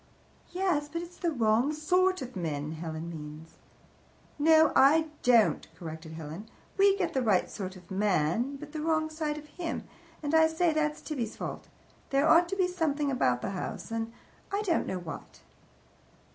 [0.49, 3.59] "Yes, but it's the wrong sort of men, Helen means."
[4.39, 6.49] "No, I don't," corrected Helen.
[6.75, 9.83] "We get the right sort of man, but the wrong side of him,
[10.23, 11.67] and I say that's Tibby's fault.
[12.09, 14.11] There ought to be a something about the house an
[14.51, 15.41] I don't know what."